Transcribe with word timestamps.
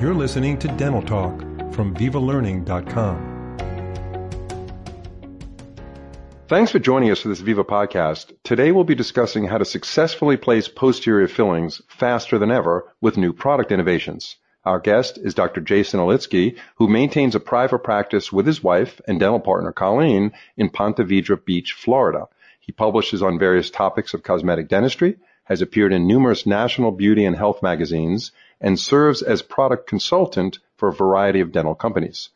You're 0.00 0.14
listening 0.14 0.58
to 0.60 0.68
Dental 0.68 1.02
Talk 1.02 1.40
from 1.74 1.94
VivaLearning.com. 1.94 3.26
Thanks 6.48 6.72
for 6.72 6.78
joining 6.78 7.10
us 7.10 7.20
for 7.20 7.28
this 7.28 7.40
Viva 7.40 7.64
podcast. 7.64 8.32
Today 8.42 8.72
we'll 8.72 8.84
be 8.84 8.94
discussing 8.94 9.44
how 9.44 9.58
to 9.58 9.66
successfully 9.66 10.38
place 10.38 10.68
posterior 10.68 11.28
fillings 11.28 11.82
faster 11.86 12.38
than 12.38 12.50
ever 12.50 12.90
with 13.02 13.18
new 13.18 13.34
product 13.34 13.72
innovations. 13.72 14.36
Our 14.64 14.80
guest 14.80 15.18
is 15.18 15.34
Dr. 15.34 15.60
Jason 15.60 16.00
Olitsky, 16.00 16.56
who 16.76 16.88
maintains 16.88 17.34
a 17.34 17.40
private 17.40 17.80
practice 17.80 18.32
with 18.32 18.46
his 18.46 18.64
wife 18.64 19.02
and 19.06 19.20
dental 19.20 19.38
partner 19.38 19.70
Colleen 19.70 20.32
in 20.56 20.70
Ponte 20.70 20.96
Vedra 20.96 21.44
Beach, 21.44 21.74
Florida. 21.74 22.26
He 22.58 22.72
publishes 22.72 23.22
on 23.22 23.38
various 23.38 23.70
topics 23.70 24.14
of 24.14 24.22
cosmetic 24.22 24.68
dentistry, 24.68 25.18
has 25.44 25.60
appeared 25.60 25.92
in 25.92 26.06
numerous 26.06 26.46
national 26.46 26.92
beauty 26.92 27.26
and 27.26 27.36
health 27.36 27.62
magazines, 27.62 28.32
and 28.60 28.78
serves 28.78 29.22
as 29.22 29.42
product 29.42 29.86
consultant 29.86 30.58
for 30.76 30.88
a 30.88 30.92
variety 30.92 31.40
of 31.40 31.52
dental 31.52 31.74
companies. 31.74 32.30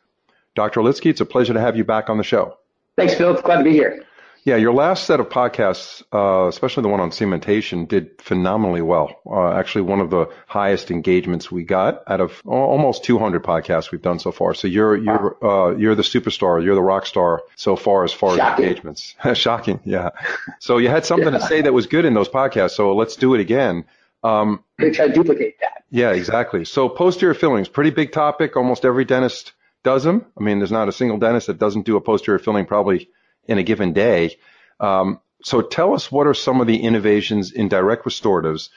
Dr. 0.55 0.79
Olitsky, 0.79 1.09
it's 1.09 1.21
a 1.21 1.25
pleasure 1.25 1.53
to 1.53 1.59
have 1.59 1.75
you 1.75 1.83
back 1.83 2.09
on 2.09 2.17
the 2.17 2.23
show. 2.23 2.57
Thanks, 2.95 3.13
Phil. 3.15 3.33
It's 3.33 3.41
glad 3.41 3.57
to 3.57 3.63
be 3.63 3.73
here. 3.73 4.05
Yeah, 4.45 4.57
your 4.57 4.73
last 4.73 5.05
set 5.05 5.19
of 5.19 5.29
podcasts, 5.29 6.03
uh, 6.13 6.47
especially 6.47 6.83
the 6.83 6.89
one 6.89 6.99
on 6.99 7.09
cementation, 7.09 7.87
did 7.87 8.21
phenomenally 8.21 8.83
well. 8.83 9.19
Uh, 9.25 9.51
actually, 9.53 9.81
one 9.81 9.99
of 9.99 10.11
the 10.11 10.27
highest 10.45 10.91
engagements 10.91 11.51
we 11.51 11.63
got 11.63 12.03
out 12.05 12.21
of 12.21 12.43
almost 12.45 13.03
200 13.05 13.41
podcasts 13.41 13.91
we've 13.91 14.03
done 14.03 14.19
so 14.19 14.31
far. 14.31 14.53
So 14.53 14.67
you're 14.67 14.95
you're 14.95 15.43
uh, 15.43 15.75
you're 15.75 15.95
the 15.95 16.03
superstar, 16.03 16.63
you're 16.63 16.75
the 16.75 16.81
rock 16.83 17.07
star 17.07 17.41
so 17.55 17.75
far 17.75 18.03
as 18.03 18.13
far 18.13 18.37
Shocking. 18.37 18.65
as 18.65 18.69
engagements. 18.69 19.15
Shocking, 19.33 19.79
yeah. 19.83 20.11
So 20.59 20.77
you 20.77 20.89
had 20.89 21.07
something 21.07 21.33
yeah. 21.33 21.39
to 21.39 21.47
say 21.47 21.63
that 21.63 21.73
was 21.73 21.87
good 21.87 22.05
in 22.05 22.13
those 22.13 22.29
podcasts. 22.29 22.75
So 22.75 22.95
let's 22.95 23.15
do 23.15 23.33
it 23.33 23.41
again. 23.41 23.85
Um, 24.25 24.63
they 24.79 24.89
try 24.89 25.07
to 25.07 25.13
duplicate 25.13 25.59
that. 25.59 25.83
Yeah, 25.91 26.11
exactly. 26.11 26.65
So 26.65 26.89
posterior 26.89 27.35
fillings, 27.35 27.69
pretty 27.69 27.91
big 27.91 28.11
topic. 28.11 28.57
Almost 28.57 28.83
every 28.83 29.05
dentist 29.05 29.53
does 29.83 30.03
them. 30.03 30.25
I 30.37 30.43
mean, 30.43 30.57
there's 30.59 30.71
not 30.71 30.89
a 30.89 30.91
single 30.91 31.19
dentist 31.19 31.47
that 31.47 31.59
doesn't 31.59 31.85
do 31.85 31.95
a 31.95 32.01
posterior 32.01 32.39
filling 32.39 32.65
probably 32.65 33.09
in 33.47 33.59
a 33.59 33.63
given 33.63 33.93
day. 33.93 34.37
Um, 34.79 35.19
so 35.43 35.61
tell 35.61 35.93
us 35.93 36.11
what 36.11 36.25
are 36.25 36.33
some 36.33 36.59
of 36.59 36.65
the 36.65 36.77
innovations 36.77 37.51
in 37.51 37.69
direct 37.69 38.03
restoratives 38.03 38.69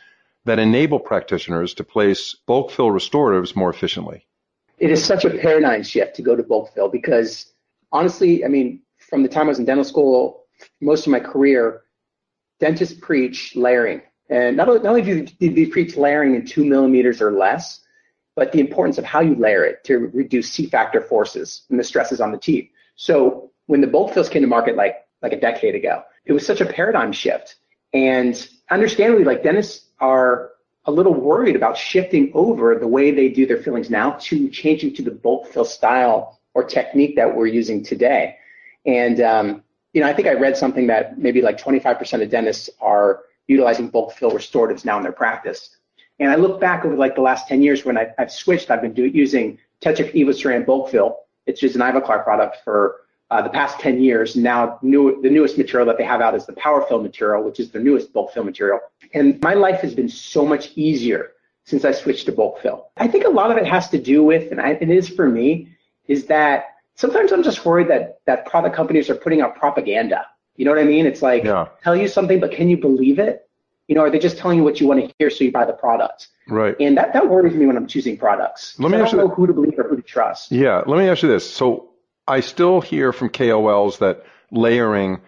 that 0.44 0.58
enable 0.58 1.00
practitioners 1.00 1.74
to 1.74 1.84
place 1.84 2.36
bulk 2.46 2.70
fill 2.70 2.88
restoratives 2.88 3.56
more 3.56 3.70
efficiently? 3.70 4.26
It 4.78 4.90
is 4.90 5.02
such 5.02 5.24
a 5.24 5.30
paradigm 5.30 5.82
shift 5.82 6.16
to 6.16 6.22
go 6.22 6.36
to 6.36 6.42
bulk 6.42 6.74
fill 6.74 6.90
because 6.90 7.50
honestly, 7.90 8.44
I 8.44 8.48
mean, 8.48 8.82
from 8.98 9.22
the 9.22 9.28
time 9.30 9.46
I 9.46 9.48
was 9.48 9.58
in 9.58 9.64
dental 9.64 9.84
school, 9.84 10.44
most 10.80 11.06
of 11.06 11.10
my 11.10 11.20
career, 11.20 11.82
dentists 12.60 12.96
preach 13.00 13.56
layering. 13.56 14.02
And 14.30 14.56
not 14.56 14.68
only, 14.68 14.80
not 14.82 14.90
only 14.90 15.02
do 15.02 15.26
they 15.38 15.66
preach 15.66 15.96
layering 15.96 16.34
in 16.34 16.44
two 16.44 16.64
millimeters 16.64 17.22
or 17.22 17.32
less, 17.32 17.80
but 18.36 18.52
the 18.52 18.60
importance 18.60 18.98
of 18.98 19.04
how 19.04 19.20
you 19.20 19.34
layer 19.34 19.64
it 19.64 19.82
to 19.84 20.10
reduce 20.14 20.50
C-factor 20.52 21.00
forces 21.00 21.62
and 21.70 21.78
the 21.78 21.84
stresses 21.84 22.20
on 22.20 22.30
the 22.30 22.38
teeth. 22.38 22.70
So 22.96 23.50
when 23.66 23.80
the 23.80 23.86
bulk 23.86 24.14
fills 24.14 24.28
came 24.28 24.42
to 24.42 24.48
market 24.48 24.76
like, 24.76 25.06
like 25.22 25.32
a 25.32 25.40
decade 25.40 25.74
ago, 25.74 26.02
it 26.24 26.32
was 26.32 26.46
such 26.46 26.60
a 26.60 26.66
paradigm 26.66 27.10
shift. 27.10 27.56
And 27.92 28.48
understandably, 28.70 29.24
like 29.24 29.42
dentists 29.42 29.86
are 29.98 30.52
a 30.84 30.90
little 30.92 31.14
worried 31.14 31.56
about 31.56 31.76
shifting 31.76 32.30
over 32.34 32.78
the 32.78 32.86
way 32.86 33.10
they 33.10 33.28
do 33.28 33.46
their 33.46 33.58
fillings 33.58 33.90
now 33.90 34.12
to 34.12 34.48
changing 34.50 34.94
to 34.94 35.02
the 35.02 35.10
bulk 35.10 35.48
fill 35.48 35.64
style 35.64 36.38
or 36.54 36.64
technique 36.64 37.16
that 37.16 37.34
we're 37.34 37.46
using 37.46 37.82
today. 37.82 38.36
And, 38.86 39.20
um, 39.20 39.64
you 39.92 40.00
know, 40.00 40.08
I 40.08 40.12
think 40.12 40.28
I 40.28 40.34
read 40.34 40.56
something 40.56 40.86
that 40.86 41.18
maybe 41.18 41.42
like 41.42 41.58
25% 41.58 42.22
of 42.22 42.30
dentists 42.30 42.70
are 42.80 43.20
utilizing 43.48 43.88
bulk 43.88 44.12
fill 44.12 44.30
restoratives 44.30 44.84
now 44.84 44.96
in 44.98 45.02
their 45.02 45.12
practice. 45.12 45.70
And 46.20 46.30
I 46.30 46.36
look 46.36 46.60
back 46.60 46.84
over 46.84 46.96
like 46.96 47.14
the 47.14 47.22
last 47.22 47.48
10 47.48 47.62
years 47.62 47.84
when 47.84 47.98
I, 47.98 48.08
have 48.18 48.30
switched, 48.30 48.70
I've 48.70 48.82
been 48.82 48.92
do, 48.92 49.06
using 49.06 49.58
Tetric 49.82 50.14
Evoceram 50.14 50.66
bulk 50.66 50.90
fill. 50.90 51.18
It's 51.46 51.60
just 51.60 51.74
an 51.74 51.80
Ivoclar 51.80 52.22
product 52.22 52.58
for 52.64 53.00
uh, 53.30 53.42
the 53.42 53.50
past 53.50 53.78
10 53.80 54.00
years. 54.02 54.36
Now, 54.36 54.78
new, 54.82 55.20
the 55.22 55.30
newest 55.30 55.58
material 55.58 55.86
that 55.86 55.98
they 55.98 56.04
have 56.04 56.20
out 56.20 56.34
is 56.34 56.46
the 56.46 56.54
Power 56.54 56.84
Fill 56.88 57.02
material, 57.02 57.42
which 57.44 57.60
is 57.60 57.70
the 57.70 57.78
newest 57.78 58.12
bulk 58.12 58.32
fill 58.32 58.44
material. 58.44 58.80
And 59.14 59.40
my 59.42 59.54
life 59.54 59.80
has 59.80 59.94
been 59.94 60.08
so 60.08 60.44
much 60.44 60.72
easier 60.76 61.32
since 61.64 61.84
I 61.84 61.92
switched 61.92 62.26
to 62.26 62.32
bulk 62.32 62.60
fill. 62.60 62.88
I 62.96 63.06
think 63.06 63.24
a 63.24 63.30
lot 63.30 63.50
of 63.50 63.58
it 63.58 63.66
has 63.66 63.88
to 63.90 63.98
do 63.98 64.24
with, 64.24 64.50
and 64.50 64.60
I, 64.60 64.70
it 64.70 64.88
is 64.88 65.08
for 65.08 65.28
me, 65.28 65.68
is 66.06 66.26
that 66.26 66.76
sometimes 66.96 67.30
I'm 67.30 67.42
just 67.42 67.64
worried 67.64 67.88
that 67.88 68.20
that 68.26 68.46
product 68.46 68.74
companies 68.74 69.10
are 69.10 69.14
putting 69.14 69.42
out 69.42 69.56
propaganda 69.56 70.26
you 70.58 70.64
know 70.64 70.72
what 70.72 70.80
I 70.80 70.84
mean? 70.84 71.06
It's 71.06 71.22
like 71.22 71.44
yeah. 71.44 71.68
tell 71.84 71.96
you 71.96 72.08
something, 72.08 72.40
but 72.40 72.50
can 72.50 72.68
you 72.68 72.76
believe 72.76 73.20
it? 73.20 73.48
You 73.86 73.94
know, 73.94 74.02
are 74.02 74.10
they 74.10 74.18
just 74.18 74.38
telling 74.38 74.58
you 74.58 74.64
what 74.64 74.80
you 74.80 74.88
want 74.88 75.00
to 75.00 75.14
hear 75.18 75.30
so 75.30 75.44
you 75.44 75.52
buy 75.52 75.64
the 75.64 75.72
product? 75.72 76.26
Right. 76.48 76.74
And 76.80 76.98
that, 76.98 77.12
that 77.12 77.30
worries 77.30 77.54
me 77.54 77.64
when 77.64 77.76
I'm 77.76 77.86
choosing 77.86 78.18
products. 78.18 78.78
Let 78.78 78.90
me 78.90 78.98
I 78.98 79.02
don't 79.02 79.16
know 79.16 79.28
who 79.28 79.46
to 79.46 79.52
believe 79.52 79.78
or 79.78 79.84
who 79.84 79.96
to 79.96 80.02
trust. 80.02 80.50
Yeah. 80.50 80.82
Let 80.84 80.98
me 80.98 81.08
ask 81.08 81.22
you 81.22 81.28
this. 81.28 81.48
So 81.48 81.90
I 82.26 82.40
still 82.40 82.80
hear 82.80 83.12
from 83.12 83.30
KOLs 83.30 83.98
that 83.98 84.24
layering 84.50 85.20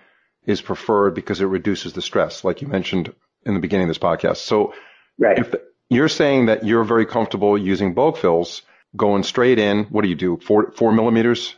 is 0.45 0.61
preferred 0.61 1.15
because 1.15 1.41
it 1.41 1.47
reduces 1.47 1.93
the 1.93 2.03
stress, 2.03 2.43
like 2.43 2.61
you 2.61 2.67
mentioned 2.67 3.15
in 3.47 3.55
the 3.55 3.61
beginning 3.61 3.85
of 3.85 3.91
this 3.91 3.99
podcast. 3.99 4.39
So 4.39 4.75
right. 5.17 5.39
if 5.39 5.55
you're 5.89 6.09
saying 6.09 6.47
that 6.47 6.67
you're 6.67 6.85
very 6.85 7.07
comfortable 7.07 7.57
using 7.57 7.95
bulk 7.95 8.17
fills, 8.17 8.63
going 8.97 9.23
straight 9.23 9.61
in, 9.61 9.85
what 9.85 10.03
do 10.03 10.09
you 10.09 10.17
do? 10.17 10.39
Four, 10.39 10.73
four 10.73 10.93
millimeters 10.93 11.55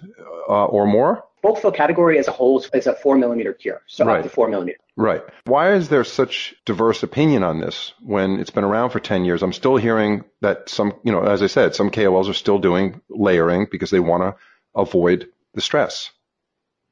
uh, 0.46 0.66
or 0.66 0.86
more? 0.86 1.24
Bulk 1.42 1.58
fill 1.58 1.72
category 1.72 2.18
as 2.18 2.28
a 2.28 2.32
whole 2.32 2.64
is 2.72 2.86
a 2.86 2.94
four 2.94 3.16
millimeter 3.16 3.52
cure, 3.52 3.82
so 3.86 4.04
right. 4.04 4.18
up 4.18 4.22
to 4.22 4.30
four 4.30 4.48
millimeter. 4.48 4.78
Right. 4.96 5.22
Why 5.44 5.72
is 5.72 5.88
there 5.88 6.04
such 6.04 6.54
diverse 6.64 7.02
opinion 7.02 7.42
on 7.42 7.60
this 7.60 7.92
when 8.02 8.38
it's 8.38 8.50
been 8.50 8.64
around 8.64 8.90
for 8.90 9.00
10 9.00 9.24
years? 9.24 9.42
I'm 9.42 9.52
still 9.52 9.76
hearing 9.76 10.24
that 10.40 10.68
some, 10.68 10.94
you 11.02 11.10
know, 11.12 11.22
as 11.22 11.42
I 11.42 11.46
said, 11.46 11.74
some 11.74 11.90
KOLs 11.90 12.28
are 12.28 12.34
still 12.34 12.58
doing 12.58 13.00
layering 13.08 13.66
because 13.70 13.90
they 13.90 14.00
want 14.00 14.22
to 14.22 14.36
avoid 14.74 15.28
the 15.54 15.60
stress. 15.60 16.10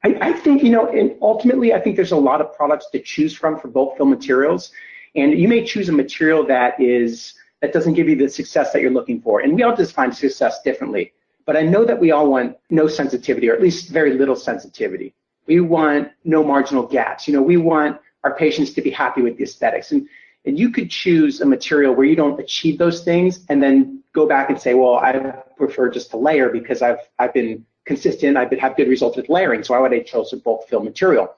I, 0.03 0.17
I 0.19 0.33
think, 0.33 0.63
you 0.63 0.71
know, 0.71 0.87
and 0.87 1.15
ultimately, 1.21 1.73
I 1.73 1.79
think 1.79 1.95
there's 1.95 2.11
a 2.11 2.17
lot 2.17 2.41
of 2.41 2.55
products 2.55 2.89
to 2.91 2.99
choose 2.99 3.35
from 3.35 3.59
for 3.59 3.67
bulk 3.67 3.97
fill 3.97 4.07
materials. 4.07 4.71
And 5.15 5.37
you 5.37 5.47
may 5.47 5.63
choose 5.63 5.89
a 5.89 5.91
material 5.91 6.45
that 6.47 6.79
is, 6.81 7.35
that 7.61 7.71
doesn't 7.71 7.93
give 7.93 8.09
you 8.09 8.15
the 8.15 8.29
success 8.29 8.73
that 8.73 8.81
you're 8.81 8.91
looking 8.91 9.21
for. 9.21 9.41
And 9.41 9.53
we 9.53 9.61
all 9.61 9.75
just 9.75 9.93
find 9.93 10.15
success 10.15 10.61
differently. 10.63 11.13
But 11.45 11.57
I 11.57 11.61
know 11.61 11.85
that 11.85 11.99
we 11.99 12.11
all 12.11 12.29
want 12.29 12.57
no 12.69 12.87
sensitivity, 12.87 13.49
or 13.49 13.53
at 13.53 13.61
least 13.61 13.89
very 13.89 14.13
little 14.13 14.35
sensitivity. 14.35 15.13
We 15.47 15.59
want 15.59 16.09
no 16.23 16.43
marginal 16.43 16.85
gaps. 16.85 17.27
You 17.27 17.33
know, 17.33 17.41
we 17.41 17.57
want 17.57 17.99
our 18.23 18.35
patients 18.35 18.71
to 18.73 18.81
be 18.81 18.91
happy 18.91 19.21
with 19.21 19.37
the 19.37 19.43
aesthetics. 19.43 19.91
And, 19.91 20.07
and 20.45 20.57
you 20.57 20.69
could 20.69 20.89
choose 20.89 21.41
a 21.41 21.45
material 21.45 21.93
where 21.93 22.05
you 22.05 22.15
don't 22.15 22.39
achieve 22.39 22.77
those 22.77 23.03
things 23.03 23.45
and 23.49 23.61
then 23.61 24.03
go 24.13 24.27
back 24.27 24.49
and 24.49 24.59
say, 24.59 24.73
well, 24.73 24.95
I 24.95 25.13
prefer 25.57 25.89
just 25.89 26.11
to 26.11 26.17
layer 26.17 26.49
because 26.49 26.81
I've, 26.81 26.99
I've 27.17 27.33
been 27.33 27.65
consistent, 27.85 28.37
I've 28.37 28.49
been, 28.49 28.59
have 28.59 28.75
good 28.77 28.87
results 28.87 29.17
with 29.17 29.29
layering, 29.29 29.63
so 29.63 29.73
why 29.73 29.79
would 29.79 29.93
I 29.93 29.99
choose 29.99 30.33
a 30.33 30.37
bulk 30.37 30.67
fill 30.67 30.81
material? 30.81 31.33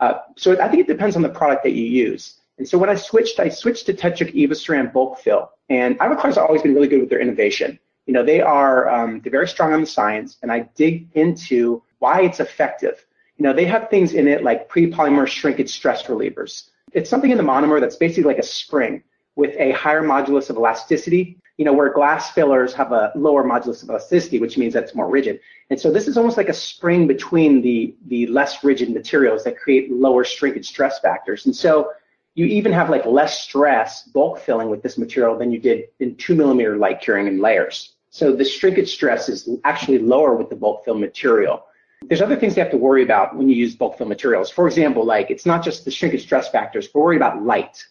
Uh, 0.00 0.14
so 0.36 0.60
I 0.60 0.68
think 0.68 0.80
it 0.80 0.92
depends 0.92 1.16
on 1.16 1.22
the 1.22 1.28
product 1.28 1.62
that 1.64 1.72
you 1.72 1.84
use. 1.84 2.40
And 2.58 2.68
so 2.68 2.78
when 2.78 2.90
I 2.90 2.94
switched, 2.94 3.38
I 3.38 3.48
switched 3.48 3.86
to 3.86 3.94
Tetric 3.94 4.34
Evoceram 4.34 4.92
bulk 4.92 5.18
fill. 5.20 5.50
And 5.68 5.98
Ivoclar's 5.98 6.38
always 6.38 6.62
been 6.62 6.74
really 6.74 6.88
good 6.88 7.00
with 7.00 7.10
their 7.10 7.20
innovation 7.20 7.78
you 8.06 8.12
know, 8.12 8.24
they 8.24 8.40
are 8.40 8.88
um, 8.88 9.20
they're 9.20 9.32
very 9.32 9.48
strong 9.48 9.72
on 9.72 9.80
the 9.80 9.86
science, 9.86 10.38
and 10.42 10.50
I 10.50 10.60
dig 10.76 11.08
into 11.14 11.82
why 11.98 12.22
it's 12.22 12.40
effective. 12.40 13.04
You 13.36 13.42
know, 13.42 13.52
they 13.52 13.66
have 13.66 13.90
things 13.90 14.14
in 14.14 14.28
it 14.28 14.42
like 14.42 14.68
pre-polymer 14.68 15.26
shrinkage 15.26 15.70
stress 15.70 16.04
relievers. 16.04 16.70
It's 16.92 17.10
something 17.10 17.30
in 17.30 17.36
the 17.36 17.44
monomer 17.44 17.80
that's 17.80 17.96
basically 17.96 18.24
like 18.24 18.38
a 18.38 18.44
spring 18.44 19.02
with 19.34 19.54
a 19.58 19.72
higher 19.72 20.02
modulus 20.02 20.48
of 20.48 20.56
elasticity. 20.56 21.38
You 21.58 21.64
know, 21.64 21.72
where 21.72 21.92
glass 21.92 22.30
fillers 22.30 22.74
have 22.74 22.92
a 22.92 23.12
lower 23.14 23.42
modulus 23.42 23.82
of 23.82 23.88
elasticity, 23.88 24.38
which 24.38 24.56
means 24.58 24.74
that 24.74 24.84
it's 24.84 24.94
more 24.94 25.08
rigid. 25.08 25.40
And 25.70 25.80
so 25.80 25.90
this 25.90 26.06
is 26.06 26.16
almost 26.16 26.36
like 26.36 26.48
a 26.48 26.54
spring 26.54 27.06
between 27.06 27.60
the 27.60 27.94
the 28.06 28.26
less 28.28 28.62
rigid 28.62 28.90
materials 28.90 29.42
that 29.44 29.58
create 29.58 29.90
lower 29.90 30.22
shrinkage 30.22 30.68
stress 30.68 31.00
factors. 31.00 31.46
And 31.46 31.56
so 31.56 31.90
you 32.36 32.44
even 32.44 32.70
have 32.72 32.90
like 32.90 33.04
less 33.06 33.40
stress 33.40 34.02
bulk 34.04 34.38
filling 34.38 34.68
with 34.68 34.82
this 34.82 34.98
material 34.98 35.36
than 35.36 35.50
you 35.50 35.58
did 35.58 35.88
in 35.98 36.14
two 36.16 36.34
millimeter 36.34 36.76
light 36.76 37.00
curing 37.00 37.26
in 37.26 37.40
layers. 37.40 37.95
So 38.16 38.34
the 38.34 38.46
shrinkage 38.46 38.94
stress 38.94 39.28
is 39.28 39.46
actually 39.64 39.98
lower 39.98 40.34
with 40.36 40.48
the 40.48 40.56
bulk 40.56 40.86
fill 40.86 40.98
material. 40.98 41.66
There's 42.08 42.22
other 42.22 42.36
things 42.36 42.56
you 42.56 42.62
have 42.62 42.72
to 42.72 42.78
worry 42.78 43.02
about 43.02 43.36
when 43.36 43.46
you 43.50 43.54
use 43.54 43.76
bulk 43.76 43.98
fill 43.98 44.06
materials. 44.06 44.50
For 44.50 44.66
example, 44.66 45.04
like 45.04 45.30
it's 45.30 45.44
not 45.44 45.62
just 45.62 45.84
the 45.84 45.90
shrinkage 45.90 46.22
stress 46.22 46.48
factors, 46.48 46.88
we're 46.94 47.02
worried 47.02 47.18
about 47.18 47.42
light. 47.42 47.84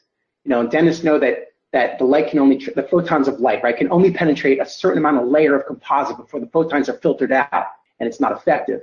You 0.44 0.50
know, 0.50 0.66
dentists 0.66 1.04
know 1.04 1.20
that 1.20 1.54
that 1.74 2.00
the 2.00 2.06
light 2.06 2.30
can 2.30 2.40
only, 2.40 2.58
the 2.58 2.84
photons 2.84 3.28
of 3.28 3.40
light, 3.40 3.62
right, 3.62 3.78
can 3.78 3.92
only 3.92 4.10
penetrate 4.12 4.62
a 4.62 4.66
certain 4.66 4.98
amount 4.98 5.18
of 5.18 5.28
layer 5.28 5.60
of 5.60 5.68
composite 5.68 6.18
before 6.18 6.40
the 6.40 6.48
photons 6.48 6.88
are 6.88 6.98
filtered 7.00 7.34
out, 7.34 7.68
and 8.00 8.08
it's 8.08 8.22
not 8.22 8.32
effective. 8.32 8.82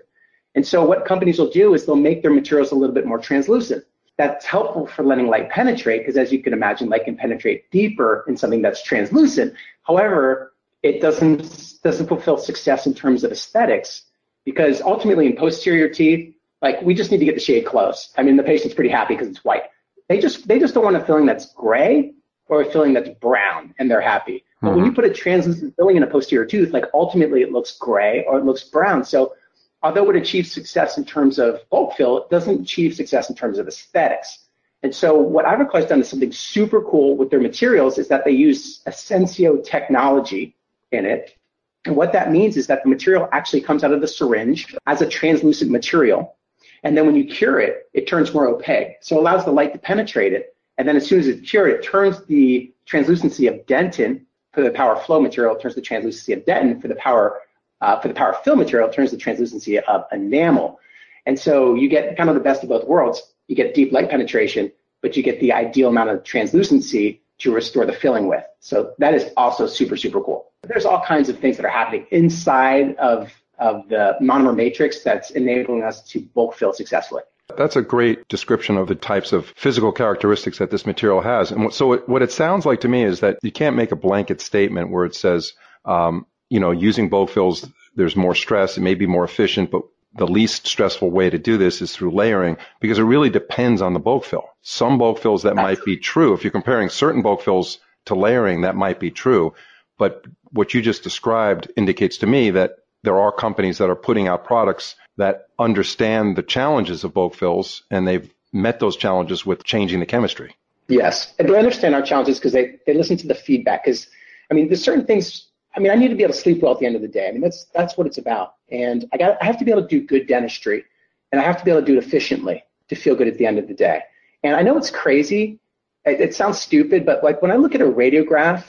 And 0.55 0.65
so 0.65 0.85
what 0.85 1.07
companies 1.07 1.39
will 1.39 1.51
do 1.51 1.73
is 1.75 1.87
they'll 1.87 1.97
make 1.97 2.21
their 2.21 2.31
materials 2.31 2.71
a 2.71 2.75
little 2.75 2.95
bit 2.95 3.07
more 3.07 3.19
translucent. 3.19 3.85
That's 4.19 4.45
helpful 4.45 4.87
for 4.87 5.03
letting 5.05 5.27
light 5.27 5.49
penetrate, 5.49 6.03
because 6.03 6.19
as 6.19 6.31
you 6.31 6.43
can 6.43 6.53
imagine, 6.53 6.91
light 6.91 7.07
can 7.07 7.17
penetrate 7.17 7.71
deeper 7.71 8.27
in 8.29 8.37
something 8.37 8.61
that's 8.61 8.83
translucent. 8.83 9.55
However, 9.85 10.52
it 10.83 11.01
doesn't 11.01 11.81
doesn't 11.83 12.07
fulfill 12.07 12.39
success 12.39 12.87
in 12.87 12.95
terms 12.95 13.25
of 13.25 13.33
aesthetics 13.33 14.05
because 14.45 14.81
ultimately 14.81 15.27
in 15.27 15.37
posterior 15.37 15.89
teeth, 15.89 16.35
like 16.61 16.81
we 16.83 16.95
just 16.95 17.11
need 17.11 17.19
to 17.19 17.25
get 17.25 17.35
the 17.35 17.41
shade 17.41 17.67
close. 17.67 18.13
I 18.17 18.23
mean, 18.23 18.37
the 18.37 18.43
patient's 18.43 18.75
pretty 18.75 18.91
happy 18.91 19.15
because 19.15 19.29
it's 19.29 19.45
white. 19.45 19.65
They 20.09 20.19
just 20.19 20.47
they 20.47 20.59
just 20.59 20.75
don't 20.75 20.85
want 20.85 20.97
a 20.97 21.05
filling 21.05 21.27
that's 21.27 21.53
gray 21.55 22.15
or 22.47 22.63
a 22.63 22.65
filling 22.71 22.93
that's 22.93 23.11
brown, 23.21 23.75
and 23.79 23.91
they're 23.91 24.01
happy. 24.01 24.45
But 24.61 24.69
mm-hmm. 24.69 24.77
when 24.77 24.87
you 24.87 24.93
put 24.93 25.05
a 25.05 25.13
translucent 25.13 25.75
filling 25.77 25.97
in 25.97 26.03
a 26.03 26.07
posterior 26.07 26.45
tooth, 26.45 26.73
like 26.73 26.85
ultimately 26.95 27.43
it 27.43 27.53
looks 27.53 27.77
gray 27.79 28.25
or 28.25 28.39
it 28.39 28.45
looks 28.45 28.65
brown. 28.65 29.05
So 29.05 29.35
although 29.83 30.09
it 30.11 30.17
achieves 30.17 30.53
success 30.53 30.99
in 30.99 31.05
terms 31.05 31.39
of 31.39 31.61
bulk 31.71 31.95
fill, 31.97 32.19
it 32.19 32.31
doesn't 32.31 32.63
achieve 32.63 32.95
success 32.95 33.31
in 33.31 33.37
terms 33.37 33.59
of 33.59 33.69
aesthetics. 33.69 34.39
And 34.83 34.95
so 34.95 35.17
what 35.17 35.45
Ivoclar 35.45 35.77
has 35.77 35.87
done 35.87 36.01
is 36.01 36.09
something 36.09 36.33
super 36.33 36.83
cool 36.83 37.17
with 37.17 37.31
their 37.31 37.41
materials 37.41 37.99
is 37.99 38.09
that 38.09 38.25
they 38.25 38.33
use 38.33 38.83
Aessencio 38.87 39.65
technology 39.65 40.57
in 40.93 41.05
it. 41.07 41.37
And 41.85 41.97
what 41.97 42.13
that 42.13 42.31
means 42.31 42.57
is 42.57 42.67
that 42.69 42.83
the 42.83 42.89
material 42.89 43.29
actually 43.33 43.61
comes 43.61 43.83
out 43.83 43.93
of 43.93 44.01
the 44.01 44.09
syringe 44.09 44.75
as 44.87 45.03
a 45.03 45.09
translucent 45.09 45.71
material. 45.71 46.37
And 46.85 46.97
then 46.97 47.07
when 47.07 47.17
you 47.17 47.25
cure 47.25 47.61
it, 47.61 47.89
it 47.93 48.07
turns 48.07 48.33
more 48.33 48.47
opaque. 48.47 48.99
So 49.01 49.17
it 49.17 49.21
allows 49.21 49.45
the 49.45 49.53
light 49.53 49.73
to 49.73 49.79
penetrate 49.79 50.33
it. 50.33 50.57
And 50.79 50.87
then 50.87 50.97
as 50.97 51.07
soon 51.07 51.21
as 51.21 51.27
it's 51.27 51.49
cured, 51.49 51.71
it 51.71 51.83
turns 51.85 52.25
the 52.27 52.73
translucency 52.87 53.47
of 53.47 53.67
dentin 53.67 54.23
for 54.53 54.63
the 54.63 54.71
power 54.71 54.97
flow 54.97 55.21
material, 55.21 55.57
turns 55.57 55.75
the 55.75 55.81
translucency 55.81 56.33
of 56.33 56.45
dentin 56.45 56.81
for 56.81 56.89
the 56.89 56.95
power 56.97 57.41
uh, 57.81 57.99
for 57.99 58.07
the 58.07 58.15
power 58.15 58.37
fill 58.45 58.55
material, 58.55 58.89
turns 58.89 59.11
the 59.11 59.17
translucency 59.17 59.79
of 59.79 60.05
enamel. 60.13 60.79
And 61.27 61.39
so 61.39 61.75
you 61.75 61.89
get 61.89 62.17
kind 62.17 62.29
of 62.29 62.35
the 62.35 62.41
best 62.41 62.63
of 62.63 62.69
both 62.69 62.87
worlds 62.87 63.33
you 63.49 63.57
get 63.57 63.75
deep 63.75 63.93
light 63.93 64.09
penetration, 64.09 64.73
but 65.01 65.17
you 65.17 65.23
get 65.23 65.41
the 65.41 65.53
ideal 65.53 65.89
amount 65.89 66.11
of 66.11 66.25
translucency 66.25 67.22
to 67.43 67.53
restore 67.53 67.85
the 67.85 67.93
filling 67.93 68.29
with. 68.29 68.45
So 68.61 68.95
that 68.99 69.15
is 69.15 69.31
also 69.37 69.67
super, 69.67 69.97
super 69.97 70.21
cool. 70.21 70.53
There's 70.63 70.85
all 70.85 71.01
kinds 71.01 71.29
of 71.29 71.39
things 71.39 71.57
that 71.57 71.67
are 71.67 71.71
happening 71.71 72.07
inside 72.11 72.97
of, 72.97 73.33
of 73.59 73.89
the 73.89 74.17
monomer 74.21 74.55
matrix 74.55 75.03
that's 75.03 75.31
enabling 75.31 75.83
us 75.83 76.03
to 76.11 76.21
bulk 76.21 76.55
fill 76.55 76.73
successfully. 76.73 77.23
That's 77.57 77.77
a 77.77 77.83
great 77.83 78.29
description 78.29 78.77
of 78.77 78.87
the 78.87 78.95
types 78.95 79.33
of 79.33 79.53
physical 79.57 79.93
characteristics 79.93 80.59
that 80.59 80.71
this 80.71 80.87
material 80.87 81.21
has. 81.21 81.51
And 81.51 81.73
so 81.73 81.97
what 81.99 82.23
it 82.23 82.31
sounds 82.31 82.65
like 82.65 82.81
to 82.83 82.89
me 82.89 83.05
is 83.05 83.21
that 83.21 83.39
you 83.43 83.51
can't 83.51 83.77
make 83.77 83.93
a 83.93 83.97
blanket 83.97 84.41
statement 84.41 84.91
where 84.91 85.05
it 85.05 85.15
says, 85.15 85.53
um, 85.85 86.27
you 86.49 86.61
know, 86.61 86.71
using 86.71 87.09
bulk 87.09 87.31
fills, 87.31 87.69
there's 87.97 88.17
more 88.17 88.35
stress, 88.35 88.79
it 88.79 88.83
may 88.83 88.95
be 88.95 89.07
more 89.07 89.25
efficient, 89.25 89.71
but 89.71 89.83
the 90.15 90.27
least 90.27 90.67
stressful 90.67 91.11
way 91.11 91.29
to 91.29 91.39
do 91.39 91.59
this 91.59 91.83
is 91.83 91.95
through 91.95 92.13
layering 92.13 92.57
because 92.81 92.99
it 92.99 93.03
really 93.03 93.31
depends 93.31 93.83
on 93.83 93.95
the 93.95 94.01
bulk 94.01 94.25
fill. 94.25 94.49
Some 94.63 94.99
bulk 94.99 95.19
fills 95.19 95.43
that 95.43 95.57
might 95.57 95.85
be 95.85 95.97
true. 95.97 96.35
If 96.35 96.45
you're 96.45 96.51
comparing 96.51 96.89
certain 96.89 97.23
bulk 97.23 97.43
fills 97.43 97.79
to 98.07 98.15
layering, 98.15 98.63
that 98.63 98.77
might 98.77 99.01
be 99.01 99.11
true. 99.11 99.55
But 99.99 100.25
what 100.51 100.75
you 100.75 100.83
just 100.83 101.03
described 101.03 101.71
indicates 101.77 102.19
to 102.19 102.27
me 102.27 102.51
that 102.51 102.77
there 103.03 103.19
are 103.19 103.33
companies 103.33 103.79
that 103.79 103.91
are 103.91 103.97
putting 103.97 104.29
out 104.29 104.45
products 104.45 104.95
that 105.17 105.47
understand 105.59 106.37
the 106.37 106.43
challenges 106.43 107.05
of 107.05 107.13
bulk 107.13 107.35
fills 107.35 107.83
and 107.91 108.07
they've 108.07 108.33
met 108.53 108.81
those 108.81 108.97
challenges 108.97 109.45
with 109.45 109.65
changing 109.65 110.01
the 110.01 110.07
chemistry. 110.07 110.55
Yes. 110.89 111.35
And 111.39 111.49
they 111.49 111.59
understand 111.59 111.95
our 111.95 112.03
challenges 112.03 112.39
because 112.39 112.53
they, 112.53 112.79
they 112.87 112.95
listen 112.95 113.17
to 113.19 113.27
the 113.27 113.35
feedback. 113.35 113.85
Because, 113.85 114.09
I 114.51 114.55
mean, 114.55 114.69
there's 114.69 114.85
certain 114.85 115.07
things 115.07 115.49
I 115.75 115.81
mean, 115.81 115.91
I 115.91 115.95
need 115.95 116.09
to 116.09 116.15
be 116.15 116.23
able 116.23 116.35
to 116.35 116.41
sleep 116.41 116.61
well 116.63 116.73
at 116.73 116.81
the 116.81 116.87
end 116.87 116.97
of 116.97 117.03
the 117.03 117.09
day. 117.09 117.29
I 117.29 117.33
mean, 117.33 117.41
that's 117.41 117.65
that's 117.75 117.97
what 117.97 118.07
it's 118.07 118.19
about. 118.19 118.55
And 118.71 119.09
I 119.13 119.17
got 119.17 119.39
I 119.41 119.47
have 119.47 119.59
to 119.59 119.65
be 119.65 119.71
able 119.71 119.83
to 119.83 119.89
do 119.89 120.07
good 120.07 120.27
dentistry, 120.27 120.85
and 121.31 121.41
I 121.41 121.45
have 121.45 121.59
to 121.59 121.65
be 121.65 121.71
able 121.71 121.81
to 121.81 121.87
do 121.87 121.97
it 121.97 122.05
efficiently 122.05 122.63
to 122.89 122.95
feel 122.95 123.15
good 123.15 123.29
at 123.29 123.39
the 123.39 123.47
end 123.47 123.59
of 123.59 123.69
the 123.69 123.75
day. 123.75 124.03
And 124.43 124.57
I 124.57 124.63
know 124.63 124.77
it's 124.77 124.91
crazy. 124.91 125.59
It, 126.05 126.21
it 126.21 126.35
sounds 126.35 126.59
stupid, 126.59 127.07
but 127.07 127.23
like 127.23 127.43
when 127.43 127.51
I 127.51 127.57
look 127.57 127.75
at 127.75 127.81
a 127.81 127.87
radiograph 127.87 128.65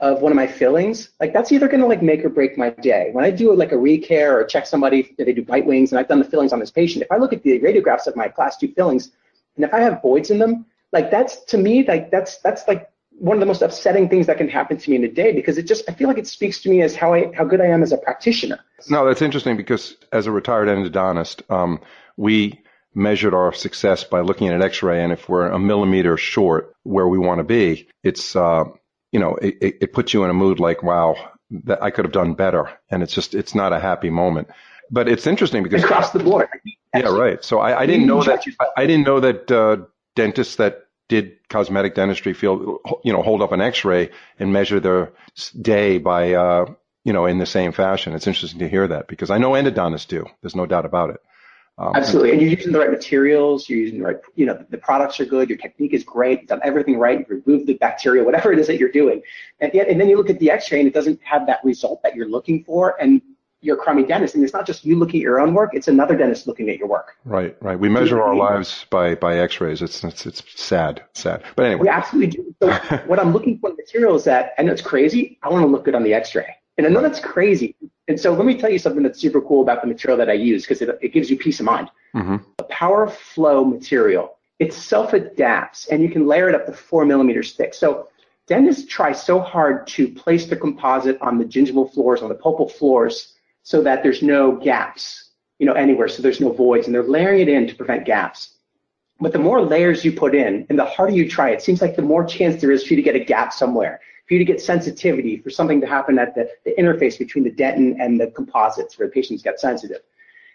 of 0.00 0.20
one 0.20 0.30
of 0.30 0.36
my 0.36 0.46
fillings, 0.46 1.10
like 1.20 1.32
that's 1.32 1.50
either 1.50 1.66
going 1.68 1.80
to 1.80 1.86
like 1.86 2.02
make 2.02 2.24
or 2.24 2.28
break 2.28 2.56
my 2.56 2.70
day. 2.70 3.10
When 3.12 3.24
I 3.24 3.30
do 3.30 3.52
like 3.54 3.72
a 3.72 3.76
recare 3.76 4.32
or 4.32 4.44
check 4.44 4.66
somebody, 4.66 5.14
they 5.18 5.32
do 5.32 5.42
bite 5.42 5.66
wings, 5.66 5.92
and 5.92 5.98
I've 5.98 6.08
done 6.08 6.20
the 6.20 6.24
fillings 6.24 6.52
on 6.52 6.60
this 6.60 6.70
patient. 6.70 7.02
If 7.02 7.10
I 7.10 7.16
look 7.16 7.32
at 7.32 7.42
the 7.42 7.58
radiographs 7.60 8.06
of 8.06 8.14
my 8.16 8.28
class 8.28 8.56
two 8.56 8.68
fillings, 8.68 9.10
and 9.56 9.64
if 9.64 9.74
I 9.74 9.80
have 9.80 10.00
voids 10.00 10.30
in 10.30 10.38
them, 10.38 10.66
like 10.92 11.10
that's 11.10 11.44
to 11.46 11.58
me 11.58 11.84
like 11.84 12.10
that's 12.10 12.38
that's 12.38 12.66
like 12.68 12.90
one 13.18 13.36
of 13.36 13.40
the 13.40 13.46
most 13.46 13.62
upsetting 13.62 14.08
things 14.08 14.26
that 14.26 14.38
can 14.38 14.48
happen 14.48 14.76
to 14.76 14.90
me 14.90 14.96
in 14.96 15.04
a 15.04 15.08
day 15.08 15.32
because 15.32 15.58
it 15.58 15.66
just 15.66 15.88
I 15.88 15.92
feel 15.92 16.08
like 16.08 16.18
it 16.18 16.26
speaks 16.26 16.60
to 16.62 16.70
me 16.70 16.82
as 16.82 16.94
how 16.94 17.12
I 17.12 17.32
how 17.34 17.44
good 17.44 17.60
I 17.60 17.66
am 17.66 17.82
as 17.82 17.92
a 17.92 17.98
practitioner. 17.98 18.60
No, 18.88 19.04
that's 19.04 19.22
interesting 19.22 19.56
because 19.56 19.96
as 20.12 20.26
a 20.26 20.30
retired 20.30 20.68
endodontist, 20.68 21.42
um, 21.50 21.80
we 22.16 22.60
measured 22.94 23.34
our 23.34 23.52
success 23.52 24.04
by 24.04 24.20
looking 24.20 24.48
at 24.48 24.54
an 24.54 24.62
X-ray, 24.62 25.02
and 25.02 25.12
if 25.12 25.28
we're 25.28 25.48
a 25.48 25.58
millimeter 25.58 26.16
short 26.16 26.74
where 26.82 27.06
we 27.06 27.18
want 27.18 27.38
to 27.38 27.44
be, 27.44 27.88
it's 28.02 28.34
uh, 28.34 28.64
you 29.12 29.20
know 29.20 29.36
it, 29.36 29.76
it 29.80 29.92
puts 29.92 30.14
you 30.14 30.24
in 30.24 30.30
a 30.30 30.34
mood 30.34 30.60
like 30.60 30.82
wow 30.82 31.16
that 31.50 31.82
I 31.82 31.90
could 31.90 32.04
have 32.04 32.12
done 32.12 32.34
better, 32.34 32.70
and 32.90 33.02
it's 33.02 33.14
just 33.14 33.34
it's 33.34 33.54
not 33.54 33.72
a 33.72 33.80
happy 33.80 34.10
moment. 34.10 34.48
But 34.90 35.08
it's 35.08 35.26
interesting 35.26 35.62
because 35.62 35.84
across 35.84 36.10
the 36.10 36.18
board. 36.20 36.48
Yeah, 36.94 37.08
right. 37.08 37.44
So 37.44 37.60
I, 37.60 37.80
I 37.80 37.86
didn't 37.86 38.06
know 38.06 38.22
that 38.22 38.44
I, 38.76 38.86
didn't 38.86 39.04
know 39.04 39.20
that 39.20 39.50
uh, 39.50 39.76
dentists 40.16 40.56
that 40.56 40.86
did 41.08 41.36
cosmetic 41.48 41.94
dentistry 41.94 42.32
feel 42.32 42.78
you 43.04 43.12
know 43.12 43.22
hold 43.22 43.42
up 43.42 43.52
an 43.52 43.60
X-ray 43.60 44.10
and 44.38 44.52
measure 44.52 44.80
their 44.80 45.12
day 45.60 45.98
by 45.98 46.32
uh, 46.32 46.66
you 47.04 47.12
know 47.12 47.26
in 47.26 47.38
the 47.38 47.46
same 47.46 47.72
fashion? 47.72 48.14
It's 48.14 48.26
interesting 48.26 48.60
to 48.60 48.68
hear 48.68 48.88
that 48.88 49.08
because 49.08 49.30
I 49.30 49.38
know 49.38 49.52
endodontists 49.52 50.08
do. 50.08 50.26
There's 50.42 50.56
no 50.56 50.66
doubt 50.66 50.86
about 50.86 51.10
it. 51.10 51.20
Um, 51.78 51.92
Absolutely, 51.94 52.32
and 52.32 52.40
you're 52.40 52.50
using 52.50 52.72
the 52.72 52.78
right 52.80 52.90
materials. 52.90 53.68
You're 53.68 53.78
using 53.78 54.00
the 54.00 54.04
right, 54.04 54.16
you 54.34 54.46
know, 54.46 54.64
the 54.68 54.78
products 54.78 55.20
are 55.20 55.24
good. 55.24 55.48
Your 55.48 55.58
technique 55.58 55.94
is 55.94 56.02
great. 56.02 56.40
You've 56.40 56.48
done 56.48 56.60
everything 56.64 56.98
right. 56.98 57.20
You've 57.20 57.44
removed 57.46 57.68
the 57.68 57.74
bacteria, 57.74 58.24
whatever 58.24 58.52
it 58.52 58.58
is 58.58 58.66
that 58.66 58.78
you're 58.78 58.90
doing. 58.90 59.22
And, 59.60 59.72
yet, 59.72 59.88
and 59.88 60.00
then 60.00 60.08
you 60.08 60.16
look 60.16 60.28
at 60.28 60.40
the 60.40 60.50
X-ray, 60.50 60.80
and 60.80 60.88
it 60.88 60.94
doesn't 60.94 61.20
have 61.22 61.46
that 61.46 61.60
result 61.62 62.02
that 62.02 62.16
you're 62.16 62.28
looking 62.28 62.64
for. 62.64 63.00
And 63.00 63.22
you're 63.60 63.76
a 63.76 63.80
crummy 63.80 64.04
dentist, 64.04 64.34
and 64.34 64.44
it's 64.44 64.52
not 64.52 64.66
just 64.66 64.84
you 64.84 64.96
looking 64.96 65.20
at 65.20 65.22
your 65.22 65.40
own 65.40 65.54
work; 65.54 65.70
it's 65.72 65.88
another 65.88 66.16
dentist 66.16 66.46
looking 66.46 66.68
at 66.68 66.78
your 66.78 66.88
work. 66.88 67.16
Right, 67.24 67.56
right. 67.60 67.78
We 67.78 67.88
measure 67.88 68.22
our 68.22 68.34
lives 68.34 68.86
by 68.90 69.14
by 69.14 69.38
X-rays. 69.38 69.82
It's 69.82 70.04
it's, 70.04 70.26
it's 70.26 70.42
sad, 70.60 71.02
sad. 71.14 71.42
But 71.56 71.66
anyway, 71.66 71.82
we 71.82 71.88
absolutely 71.88 72.30
do. 72.30 72.54
So 72.62 72.72
what 73.06 73.18
I'm 73.18 73.32
looking 73.32 73.58
for 73.58 73.70
in 73.70 73.76
material 73.76 74.14
is 74.14 74.24
that 74.24 74.52
I 74.58 74.62
know 74.62 74.72
it's 74.72 74.82
crazy. 74.82 75.38
I 75.42 75.48
want 75.48 75.62
to 75.64 75.68
look 75.68 75.84
good 75.84 75.94
on 75.94 76.04
the 76.04 76.14
X-ray, 76.14 76.56
and 76.76 76.86
I 76.86 76.90
know 76.90 77.02
that's 77.02 77.20
crazy. 77.20 77.74
And 78.08 78.18
so 78.18 78.32
let 78.32 78.46
me 78.46 78.56
tell 78.56 78.70
you 78.70 78.78
something 78.78 79.02
that's 79.02 79.20
super 79.20 79.40
cool 79.40 79.62
about 79.62 79.82
the 79.82 79.86
material 79.86 80.16
that 80.18 80.30
I 80.30 80.34
use 80.34 80.62
because 80.62 80.82
it 80.82 80.98
it 81.00 81.12
gives 81.12 81.30
you 81.30 81.36
peace 81.36 81.60
of 81.60 81.66
mind. 81.66 81.90
Mm-hmm. 82.14 82.36
A 82.58 82.62
power 82.64 83.08
flow 83.08 83.64
material. 83.64 84.36
It 84.58 84.72
self 84.72 85.12
adapts, 85.12 85.88
and 85.88 86.02
you 86.02 86.08
can 86.08 86.26
layer 86.26 86.48
it 86.48 86.54
up 86.54 86.66
to 86.66 86.72
four 86.72 87.04
millimeters 87.04 87.52
thick. 87.52 87.74
So 87.74 88.08
dentists 88.48 88.86
try 88.86 89.12
so 89.12 89.40
hard 89.40 89.86
to 89.88 90.08
place 90.08 90.46
the 90.46 90.56
composite 90.56 91.20
on 91.20 91.38
the 91.38 91.44
gingival 91.44 91.92
floors, 91.92 92.22
on 92.22 92.28
the 92.28 92.34
pulpal 92.34 92.72
floors 92.72 93.34
so 93.62 93.82
that 93.82 94.02
there's 94.02 94.22
no 94.22 94.56
gaps, 94.56 95.32
you 95.58 95.66
know, 95.66 95.74
anywhere. 95.74 96.08
So 96.08 96.22
there's 96.22 96.40
no 96.40 96.50
voids 96.50 96.86
and 96.86 96.94
they're 96.94 97.02
layering 97.02 97.42
it 97.42 97.48
in 97.48 97.68
to 97.68 97.74
prevent 97.74 98.06
gaps. 98.06 98.54
But 99.20 99.32
the 99.32 99.38
more 99.38 99.60
layers 99.60 100.04
you 100.04 100.12
put 100.12 100.34
in 100.34 100.64
and 100.70 100.78
the 100.78 100.86
harder 100.86 101.12
you 101.12 101.28
try, 101.28 101.50
it 101.50 101.60
seems 101.60 101.82
like 101.82 101.94
the 101.94 102.02
more 102.02 102.24
chance 102.24 102.60
there 102.60 102.70
is 102.70 102.84
for 102.84 102.94
you 102.94 102.96
to 102.96 103.02
get 103.02 103.16
a 103.16 103.24
gap 103.24 103.52
somewhere, 103.52 104.00
for 104.28 104.34
you 104.34 104.38
to 104.38 104.44
get 104.44 104.60
sensitivity, 104.60 105.38
for 105.38 105.48
something 105.48 105.80
to 105.80 105.86
happen 105.86 106.18
at 106.18 106.34
the, 106.34 106.48
the 106.66 106.74
interface 106.78 107.18
between 107.18 107.44
the 107.44 107.50
dentin 107.50 107.96
and 107.98 108.20
the 108.20 108.28
composites 108.28 108.98
where 108.98 109.08
the 109.08 109.12
patients 109.12 109.42
get 109.42 109.58
sensitive. 109.58 110.02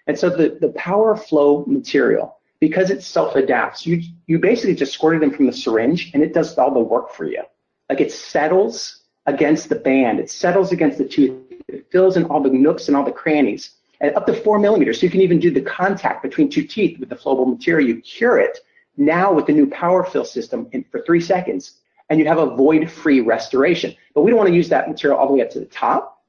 And 0.05 0.17
so 0.17 0.29
the, 0.29 0.57
the 0.62 0.69
power 0.69 1.15
flow 1.15 1.65
material, 1.65 2.38
because 2.59 2.91
it 2.91 3.01
self-adapts, 3.01 3.86
you, 3.86 4.03
you 4.27 4.38
basically 4.38 4.75
just 4.75 4.93
squirt 4.93 5.15
it 5.15 5.24
in 5.24 5.31
from 5.31 5.48
the 5.48 5.53
syringe 5.53 6.12
and 6.13 6.21
it 6.21 6.33
does 6.33 6.57
all 6.57 6.74
the 6.74 6.79
work 6.79 7.12
for 7.12 7.25
you. 7.25 7.41
Like 7.89 8.00
it 8.00 8.12
settles 8.12 9.03
against 9.25 9.69
the 9.69 9.75
band, 9.75 10.19
it 10.19 10.29
settles 10.29 10.71
against 10.71 10.98
the 10.98 11.05
tooth, 11.05 11.33
it 11.67 11.88
fills 11.91 12.15
in 12.15 12.25
all 12.25 12.41
the 12.41 12.50
nooks 12.50 12.88
and 12.88 12.95
all 12.95 13.03
the 13.03 13.12
crannies 13.12 13.71
at 14.01 14.15
up 14.15 14.27
to 14.27 14.33
four 14.33 14.59
millimeters. 14.59 15.00
So 15.00 15.05
you 15.05 15.12
can 15.12 15.21
even 15.21 15.39
do 15.39 15.50
the 15.50 15.62
contact 15.62 16.21
between 16.21 16.50
two 16.50 16.63
teeth 16.63 17.00
with 17.00 17.09
the 17.09 17.15
flowable 17.15 17.48
material. 17.48 17.88
You 17.88 18.01
cure 18.01 18.38
it 18.38 18.59
now 18.98 19.33
with 19.33 19.48
the 19.48 19.53
new 19.53 19.67
power 19.67 20.03
fill 20.03 20.25
system 20.25 20.67
in, 20.74 20.83
for 20.91 21.01
three 21.01 21.21
seconds, 21.21 21.79
and 22.10 22.19
you 22.19 22.27
have 22.27 22.38
a 22.38 22.55
void-free 22.55 23.22
restoration. 23.22 23.95
But 24.13 24.22
we 24.22 24.31
don't 24.31 24.38
want 24.38 24.50
to 24.50 24.55
use 24.55 24.69
that 24.69 24.88
material 24.88 25.19
all 25.19 25.27
the 25.27 25.33
way 25.33 25.41
up 25.41 25.50
to 25.51 25.60
the 25.60 25.65
top. 25.65 26.24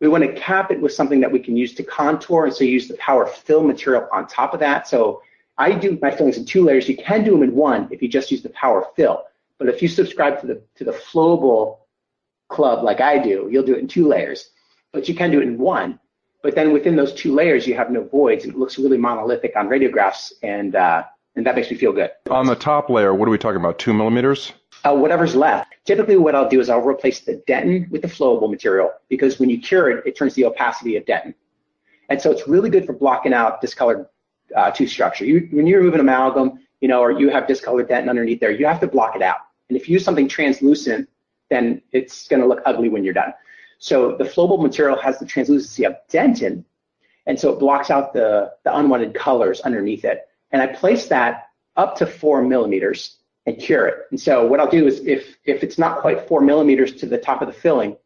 We 0.00 0.08
want 0.08 0.24
to 0.24 0.32
cap 0.32 0.70
it 0.70 0.80
with 0.80 0.92
something 0.92 1.20
that 1.20 1.30
we 1.30 1.40
can 1.40 1.56
use 1.56 1.74
to 1.74 1.82
contour, 1.82 2.46
and 2.46 2.54
so 2.54 2.64
use 2.64 2.88
the 2.88 2.94
power 2.94 3.26
fill 3.26 3.62
material 3.62 4.08
on 4.12 4.26
top 4.26 4.54
of 4.54 4.60
that. 4.60 4.88
So 4.88 5.22
I 5.58 5.72
do 5.72 5.98
my 6.00 6.10
fillings 6.10 6.38
in 6.38 6.46
two 6.46 6.64
layers. 6.64 6.88
You 6.88 6.96
can 6.96 7.22
do 7.22 7.32
them 7.32 7.42
in 7.42 7.54
one 7.54 7.88
if 7.90 8.00
you 8.00 8.08
just 8.08 8.30
use 8.30 8.42
the 8.42 8.50
power 8.50 8.86
fill. 8.96 9.24
But 9.58 9.68
if 9.68 9.82
you 9.82 9.88
subscribe 9.88 10.40
to 10.40 10.46
the 10.46 10.62
to 10.76 10.84
the 10.84 10.92
flowable 10.92 11.78
club 12.48 12.82
like 12.82 13.00
I 13.00 13.18
do, 13.18 13.48
you'll 13.50 13.64
do 13.64 13.74
it 13.74 13.80
in 13.80 13.88
two 13.88 14.08
layers 14.08 14.50
but 14.92 15.08
you 15.08 15.14
can 15.14 15.30
do 15.30 15.40
it 15.40 15.44
in 15.44 15.58
one. 15.58 15.98
But 16.42 16.54
then 16.54 16.72
within 16.72 16.96
those 16.96 17.12
two 17.12 17.34
layers, 17.34 17.66
you 17.66 17.74
have 17.74 17.90
no 17.90 18.02
voids, 18.04 18.44
and 18.44 18.54
it 18.54 18.58
looks 18.58 18.78
really 18.78 18.96
monolithic 18.96 19.52
on 19.56 19.68
radiographs, 19.68 20.32
and 20.42 20.74
uh, 20.74 21.04
and 21.36 21.46
that 21.46 21.54
makes 21.54 21.70
me 21.70 21.76
feel 21.76 21.92
good. 21.92 22.10
On 22.30 22.46
the 22.46 22.54
top 22.54 22.88
layer, 22.88 23.14
what 23.14 23.28
are 23.28 23.30
we 23.30 23.38
talking 23.38 23.60
about? 23.60 23.78
Two 23.78 23.92
millimeters? 23.92 24.52
Uh, 24.82 24.96
whatever's 24.96 25.34
left. 25.34 25.74
Typically, 25.84 26.16
what 26.16 26.34
I'll 26.34 26.48
do 26.48 26.58
is 26.58 26.70
I'll 26.70 26.80
replace 26.80 27.20
the 27.20 27.42
dentin 27.46 27.90
with 27.90 28.00
the 28.02 28.08
flowable 28.08 28.50
material 28.50 28.90
because 29.08 29.38
when 29.38 29.50
you 29.50 29.60
cure 29.60 29.90
it, 29.90 30.06
it 30.06 30.16
turns 30.16 30.34
the 30.34 30.46
opacity 30.46 30.96
of 30.96 31.04
dentin, 31.04 31.34
and 32.08 32.20
so 32.20 32.30
it's 32.30 32.48
really 32.48 32.70
good 32.70 32.86
for 32.86 32.94
blocking 32.94 33.34
out 33.34 33.60
discolored 33.60 34.06
uh, 34.56 34.70
tooth 34.70 34.90
structure. 34.90 35.24
You, 35.24 35.48
when 35.50 35.66
you 35.66 35.76
remove 35.76 35.94
an 35.94 36.00
amalgam, 36.00 36.60
you 36.80 36.88
know, 36.88 37.00
or 37.00 37.12
you 37.12 37.28
have 37.28 37.46
discolored 37.46 37.88
dentin 37.88 38.08
underneath 38.08 38.40
there, 38.40 38.50
you 38.50 38.66
have 38.66 38.80
to 38.80 38.86
block 38.86 39.16
it 39.16 39.22
out. 39.22 39.38
And 39.68 39.76
if 39.76 39.88
you 39.88 39.94
use 39.94 40.04
something 40.04 40.28
translucent, 40.28 41.08
then 41.50 41.82
it's 41.92 42.26
going 42.28 42.40
to 42.40 42.48
look 42.48 42.62
ugly 42.64 42.88
when 42.88 43.04
you're 43.04 43.14
done. 43.14 43.34
So 43.78 44.16
the 44.16 44.24
flowable 44.24 44.62
material 44.62 44.96
has 44.98 45.18
the 45.18 45.26
translucency 45.26 45.84
of 45.84 45.96
dentin, 46.10 46.64
and 47.26 47.38
so 47.38 47.52
it 47.52 47.58
blocks 47.58 47.90
out 47.90 48.12
the, 48.12 48.52
the 48.64 48.76
unwanted 48.76 49.14
colors 49.14 49.60
underneath 49.60 50.04
it. 50.04 50.26
And 50.52 50.60
I 50.62 50.66
place 50.68 51.06
that 51.08 51.48
up 51.76 51.96
to 51.96 52.06
four 52.06 52.42
millimeters 52.42 53.18
and 53.46 53.58
cure 53.58 53.86
it. 53.86 53.94
And 54.10 54.20
so 54.20 54.46
what 54.46 54.60
I'll 54.60 54.70
do 54.70 54.86
is 54.86 55.00
if, 55.00 55.36
if 55.44 55.62
it's 55.62 55.78
not 55.78 55.98
quite 55.98 56.28
four 56.28 56.40
millimeters 56.40 56.94
to 56.96 57.06
the 57.06 57.18
top 57.18 57.42
of 57.42 57.48
the 57.48 57.54
filling, 57.54 57.96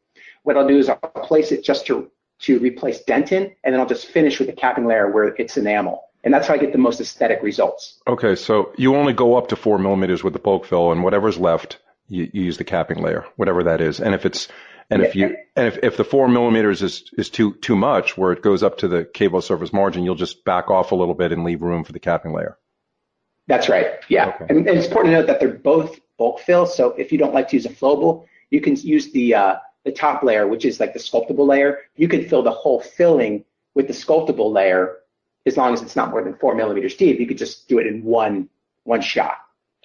what 0.42 0.56
I'll 0.56 0.68
do 0.68 0.78
is 0.78 0.88
I'll 0.88 0.96
place 0.96 1.52
it 1.52 1.64
just 1.64 1.86
to, 1.86 2.10
to 2.40 2.58
replace 2.58 3.02
dentin, 3.04 3.54
and 3.64 3.72
then 3.72 3.80
I'll 3.80 3.86
just 3.86 4.06
finish 4.06 4.38
with 4.38 4.48
the 4.48 4.54
capping 4.54 4.86
layer 4.86 5.10
where 5.10 5.28
it's 5.28 5.56
enamel. 5.56 6.02
And 6.22 6.32
that's 6.32 6.48
how 6.48 6.54
I 6.54 6.58
get 6.58 6.72
the 6.72 6.78
most 6.78 7.00
aesthetic 7.00 7.42
results. 7.42 8.00
Okay, 8.06 8.34
so 8.34 8.72
you 8.76 8.96
only 8.96 9.12
go 9.12 9.36
up 9.36 9.48
to 9.48 9.56
four 9.56 9.78
millimeters 9.78 10.24
with 10.24 10.32
the 10.32 10.38
bulk 10.38 10.64
fill, 10.64 10.92
and 10.92 11.02
whatever's 11.02 11.38
left, 11.38 11.78
you, 12.08 12.30
you 12.32 12.42
use 12.44 12.56
the 12.56 12.64
capping 12.64 13.02
layer, 13.02 13.26
whatever 13.36 13.64
that 13.64 13.80
is. 13.80 14.00
And 14.00 14.14
if 14.14 14.24
it's 14.24 14.48
and 14.90 15.02
if 15.02 15.16
you 15.16 15.36
and 15.56 15.66
if, 15.66 15.78
if 15.82 15.96
the 15.96 16.04
four 16.04 16.28
millimeters 16.28 16.82
is 16.82 17.10
is 17.16 17.30
too 17.30 17.54
too 17.54 17.76
much, 17.76 18.16
where 18.16 18.32
it 18.32 18.42
goes 18.42 18.62
up 18.62 18.78
to 18.78 18.88
the 18.88 19.04
cavo 19.04 19.40
surface 19.40 19.72
margin, 19.72 20.04
you'll 20.04 20.14
just 20.14 20.44
back 20.44 20.70
off 20.70 20.92
a 20.92 20.94
little 20.94 21.14
bit 21.14 21.32
and 21.32 21.44
leave 21.44 21.62
room 21.62 21.84
for 21.84 21.92
the 21.92 22.00
capping 22.00 22.32
layer. 22.32 22.58
That's 23.46 23.68
right. 23.68 23.86
Yeah, 24.08 24.28
okay. 24.28 24.46
and, 24.48 24.66
and, 24.66 24.78
it's 24.78 24.86
important 24.86 25.12
to 25.12 25.20
note 25.20 25.26
that 25.26 25.38
they're 25.38 25.48
both 25.50 26.00
bulk 26.16 26.40
fill. 26.40 26.66
So 26.66 26.92
if 26.92 27.12
you 27.12 27.18
don't 27.18 27.34
like 27.34 27.48
to 27.48 27.56
use 27.56 27.66
a 27.66 27.70
flowable, 27.70 28.24
you 28.50 28.60
can 28.60 28.76
use 28.76 29.12
the 29.12 29.34
uh, 29.34 29.56
the 29.84 29.92
top 29.92 30.22
layer, 30.22 30.46
which 30.46 30.64
is 30.64 30.80
like 30.80 30.94
the 30.94 30.98
sculptable 30.98 31.46
layer. 31.46 31.80
You 31.96 32.08
can 32.08 32.26
fill 32.28 32.42
the 32.42 32.50
whole 32.50 32.80
filling 32.80 33.44
with 33.74 33.86
the 33.86 33.92
sculptable 33.94 34.50
layer 34.50 34.98
as 35.46 35.56
long 35.56 35.72
as 35.72 35.82
it's 35.82 35.96
not 35.96 36.10
more 36.10 36.22
than 36.22 36.34
four 36.34 36.54
millimeters 36.54 36.94
deep, 36.94 37.20
you 37.20 37.26
could 37.26 37.38
just 37.38 37.68
do 37.68 37.78
it 37.78 37.86
in 37.86 38.02
one 38.02 38.48
one 38.84 39.00
shot. 39.00 39.36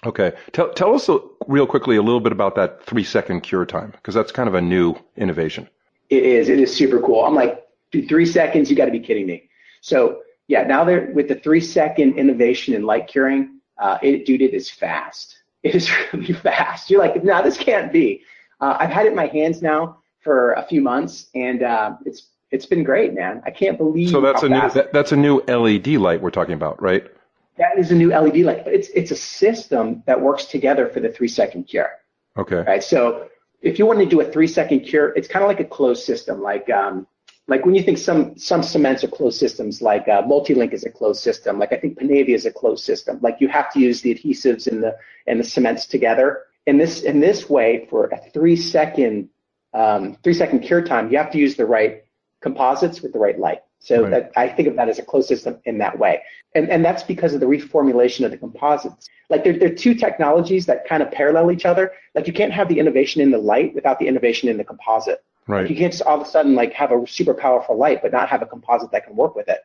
Okay. 0.05 0.33
Tell 0.53 0.71
tell 0.73 0.95
us 0.95 1.09
a, 1.09 1.19
real 1.47 1.67
quickly 1.67 1.97
a 1.97 2.01
little 2.01 2.21
bit 2.21 2.31
about 2.31 2.55
that 2.55 2.85
three 2.85 3.03
second 3.03 3.41
cure 3.41 3.65
time 3.65 3.91
because 3.91 4.13
that's 4.13 4.31
kind 4.31 4.47
of 4.47 4.55
a 4.55 4.61
new 4.61 4.95
innovation. 5.17 5.69
It 6.09 6.23
is. 6.23 6.49
It 6.49 6.59
is 6.59 6.75
super 6.75 6.99
cool. 6.99 7.23
I'm 7.25 7.35
like, 7.35 7.67
dude, 7.91 8.07
three 8.07 8.25
seconds? 8.25 8.69
You 8.69 8.75
got 8.75 8.85
to 8.85 8.91
be 8.91 8.99
kidding 8.99 9.27
me. 9.27 9.49
So 9.81 10.21
yeah, 10.49 10.63
now 10.63 10.83
they're 10.83 11.11
with 11.13 11.27
the 11.27 11.35
three 11.35 11.61
second 11.61 12.17
innovation 12.17 12.73
in 12.73 12.81
light 12.81 13.07
curing. 13.07 13.59
Uh, 13.77 13.99
it, 14.01 14.25
dude, 14.25 14.41
it 14.41 14.53
is 14.53 14.69
fast. 14.69 15.37
It 15.61 15.75
is 15.75 15.91
really 16.13 16.31
fast. 16.31 16.89
You're 16.89 17.01
like, 17.01 17.21
no, 17.21 17.43
this 17.43 17.57
can't 17.57 17.91
be. 17.91 18.23
Uh, 18.61 18.77
I've 18.79 18.91
had 18.91 19.07
it 19.07 19.09
in 19.09 19.15
my 19.15 19.25
hands 19.25 19.61
now 19.61 19.97
for 20.21 20.53
a 20.53 20.65
few 20.65 20.79
months, 20.79 21.27
and 21.35 21.63
uh, 21.63 21.97
it's 22.05 22.29
it's 22.49 22.65
been 22.65 22.81
great, 22.81 23.13
man. 23.13 23.41
I 23.45 23.51
can't 23.51 23.77
believe. 23.77 24.09
So 24.09 24.21
that's 24.21 24.41
a 24.43 24.47
new 24.47 24.69
that, 24.69 24.93
that's 24.93 25.11
a 25.11 25.17
new 25.17 25.41
LED 25.49 25.87
light 25.87 26.21
we're 26.21 26.31
talking 26.31 26.53
about, 26.53 26.81
right? 26.81 27.03
That 27.57 27.77
is 27.77 27.91
a 27.91 27.95
new 27.95 28.07
LED 28.07 28.37
light, 28.37 28.63
but 28.63 28.73
it's 28.73 28.87
it's 28.95 29.11
a 29.11 29.17
system 29.17 30.01
that 30.05 30.21
works 30.21 30.45
together 30.45 30.87
for 30.87 31.01
the 31.01 31.09
three 31.09 31.27
second 31.27 31.65
cure. 31.65 31.91
Okay. 32.37 32.61
Right. 32.61 32.81
So 32.81 33.27
if 33.61 33.79
you 33.79 33.85
want 33.85 33.99
to 33.99 34.05
do 34.05 34.21
a 34.21 34.31
three 34.31 34.47
second 34.47 34.79
cure, 34.85 35.09
it's 35.17 35.27
kind 35.27 35.43
of 35.43 35.49
like 35.49 35.59
a 35.59 35.65
closed 35.65 36.05
system, 36.05 36.41
like 36.41 36.69
um, 36.69 37.05
like 37.49 37.65
when 37.65 37.75
you 37.75 37.83
think 37.83 37.97
some 37.97 38.37
some 38.37 38.61
cements 38.61 39.03
are 39.03 39.07
closed 39.07 39.39
systems, 39.39 39.81
like 39.81 40.07
uh, 40.07 40.21
Multilink 40.21 40.71
is 40.71 40.85
a 40.85 40.89
closed 40.89 41.21
system, 41.21 41.57
like 41.57 41.73
I 41.73 41.77
think 41.77 41.99
Panavia 41.99 42.35
is 42.35 42.45
a 42.45 42.51
closed 42.51 42.83
system. 42.85 43.19
Like 43.21 43.37
you 43.41 43.47
have 43.47 43.73
to 43.73 43.79
use 43.79 44.01
the 44.01 44.13
adhesives 44.13 44.67
and 44.67 44.83
the 44.83 44.95
and 45.27 45.39
the 45.39 45.43
cements 45.43 45.87
together. 45.87 46.43
In 46.67 46.77
this 46.77 47.01
in 47.01 47.19
this 47.19 47.49
way, 47.49 47.87
for 47.89 48.05
a 48.05 48.17
three 48.31 48.55
second 48.55 49.29
um, 49.73 50.17
three 50.23 50.35
second 50.35 50.59
cure 50.59 50.83
time, 50.83 51.11
you 51.11 51.17
have 51.17 51.31
to 51.31 51.39
use 51.39 51.55
the 51.55 51.65
right 51.65 52.03
composites 52.41 53.01
with 53.01 53.13
the 53.13 53.19
right 53.19 53.39
light. 53.39 53.61
So 53.79 54.03
right. 54.03 54.11
that, 54.11 54.31
I 54.35 54.49
think 54.49 54.67
of 54.67 54.75
that 54.75 54.89
as 54.89 54.99
a 54.99 55.03
closed 55.03 55.27
system 55.27 55.59
in 55.65 55.77
that 55.79 55.97
way. 55.97 56.21
And, 56.53 56.69
and 56.69 56.83
that's 56.83 57.03
because 57.03 57.33
of 57.33 57.39
the 57.39 57.45
reformulation 57.45 58.25
of 58.25 58.31
the 58.31 58.37
composites. 58.37 59.07
Like 59.29 59.43
there, 59.43 59.57
there 59.57 59.71
are 59.71 59.75
two 59.75 59.93
technologies 59.93 60.65
that 60.65 60.87
kind 60.87 61.01
of 61.01 61.11
parallel 61.11 61.51
each 61.51 61.65
other. 61.65 61.93
Like 62.15 62.27
you 62.27 62.33
can't 62.33 62.51
have 62.51 62.67
the 62.67 62.79
innovation 62.79 63.21
in 63.21 63.31
the 63.31 63.37
light 63.37 63.73
without 63.73 63.99
the 63.99 64.07
innovation 64.07 64.49
in 64.49 64.57
the 64.57 64.63
composite. 64.65 65.23
Right. 65.49 65.61
Like 65.61 65.71
you 65.71 65.75
can't 65.75 65.91
just 65.91 66.03
all 66.03 66.21
of 66.21 66.27
a 66.27 66.29
sudden 66.29 66.53
like 66.53 66.73
have 66.73 66.91
a 66.91 67.07
super 67.07 67.33
powerful 67.33 67.75
light, 67.75 68.03
but 68.03 68.11
not 68.11 68.29
have 68.29 68.43
a 68.43 68.45
composite 68.45 68.91
that 68.91 69.07
can 69.07 69.15
work 69.15 69.35
with 69.35 69.49
it. 69.49 69.61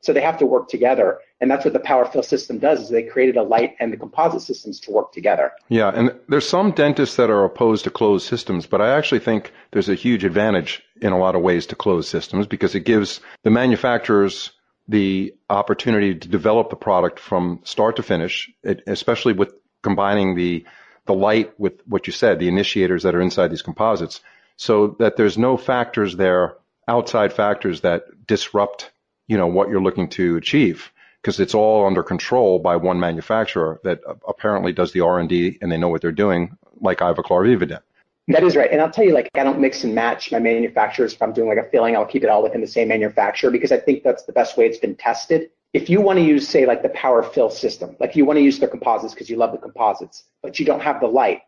So 0.00 0.12
they 0.12 0.20
have 0.20 0.38
to 0.38 0.46
work 0.46 0.68
together. 0.68 1.18
And 1.40 1.50
that's 1.50 1.64
what 1.64 1.74
the 1.74 1.80
power 1.80 2.04
fill 2.04 2.22
system 2.22 2.60
does 2.60 2.80
is 2.80 2.90
they 2.90 3.02
created 3.02 3.36
a 3.36 3.42
light 3.42 3.74
and 3.80 3.92
the 3.92 3.96
composite 3.96 4.42
systems 4.42 4.78
to 4.80 4.92
work 4.92 5.12
together. 5.12 5.50
Yeah, 5.68 5.90
and 5.92 6.14
there's 6.28 6.48
some 6.48 6.70
dentists 6.70 7.16
that 7.16 7.28
are 7.28 7.44
opposed 7.44 7.82
to 7.84 7.90
closed 7.90 8.28
systems, 8.28 8.66
but 8.66 8.80
I 8.80 8.96
actually 8.96 9.18
think 9.18 9.52
there's 9.72 9.88
a 9.88 9.96
huge 9.96 10.22
advantage 10.22 10.80
in 11.02 11.12
a 11.12 11.18
lot 11.18 11.34
of 11.34 11.42
ways 11.42 11.66
to 11.66 11.74
closed 11.74 12.08
systems 12.08 12.46
because 12.46 12.76
it 12.76 12.84
gives 12.84 13.20
the 13.42 13.50
manufacturers 13.50 14.52
the 14.86 15.34
opportunity 15.50 16.14
to 16.14 16.28
develop 16.28 16.70
the 16.70 16.76
product 16.76 17.18
from 17.18 17.60
start 17.64 17.96
to 17.96 18.04
finish, 18.04 18.48
especially 18.86 19.32
with 19.32 19.52
combining 19.82 20.36
the 20.36 20.64
the 21.06 21.14
light 21.14 21.58
with 21.58 21.80
what 21.86 22.06
you 22.06 22.12
said, 22.12 22.38
the 22.38 22.48
initiators 22.48 23.04
that 23.04 23.14
are 23.14 23.20
inside 23.20 23.50
these 23.50 23.62
composites, 23.62 24.20
so 24.56 24.96
that 24.98 25.16
there's 25.16 25.38
no 25.38 25.56
factors 25.56 26.16
there, 26.16 26.56
outside 26.88 27.32
factors 27.32 27.82
that 27.82 28.26
disrupt 28.26 28.90
you 29.26 29.36
know, 29.36 29.46
what 29.46 29.68
you're 29.68 29.82
looking 29.82 30.08
to 30.08 30.36
achieve 30.36 30.92
because 31.20 31.40
it's 31.40 31.54
all 31.54 31.86
under 31.86 32.02
control 32.02 32.58
by 32.58 32.76
one 32.76 33.00
manufacturer 33.00 33.80
that 33.82 34.00
apparently 34.28 34.72
does 34.72 34.92
the 34.92 35.00
R&D 35.00 35.58
and 35.60 35.72
they 35.72 35.76
know 35.76 35.88
what 35.88 36.00
they're 36.00 36.12
doing, 36.12 36.56
like 36.80 36.98
Ivoclar 36.98 37.44
Vivadent. 37.44 37.80
That 38.28 38.42
is 38.42 38.56
right. 38.56 38.70
And 38.70 38.80
I'll 38.80 38.90
tell 38.90 39.04
you, 39.04 39.12
like, 39.12 39.30
I 39.34 39.44
don't 39.44 39.60
mix 39.60 39.84
and 39.84 39.94
match 39.94 40.32
my 40.32 40.40
manufacturers. 40.40 41.14
If 41.14 41.22
I'm 41.22 41.32
doing 41.32 41.48
like 41.48 41.58
a 41.58 41.68
filling, 41.70 41.96
I'll 41.96 42.06
keep 42.06 42.24
it 42.24 42.28
all 42.28 42.42
within 42.42 42.60
the 42.60 42.66
same 42.66 42.88
manufacturer 42.88 43.50
because 43.50 43.70
I 43.70 43.78
think 43.78 44.02
that's 44.02 44.24
the 44.24 44.32
best 44.32 44.56
way 44.56 44.66
it's 44.66 44.78
been 44.78 44.96
tested. 44.96 45.50
If 45.72 45.90
you 45.90 46.00
want 46.00 46.18
to 46.18 46.24
use, 46.24 46.48
say, 46.48 46.66
like 46.66 46.82
the 46.82 46.88
power 46.90 47.22
fill 47.22 47.50
system, 47.50 47.96
like 48.00 48.16
you 48.16 48.24
want 48.24 48.38
to 48.38 48.42
use 48.42 48.58
the 48.58 48.66
composites 48.66 49.14
because 49.14 49.30
you 49.30 49.36
love 49.36 49.52
the 49.52 49.58
composites, 49.58 50.24
but 50.42 50.58
you 50.58 50.66
don't 50.66 50.80
have 50.80 51.00
the 51.00 51.06
light, 51.06 51.42